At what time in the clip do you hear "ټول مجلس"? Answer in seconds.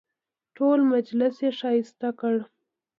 0.55-1.35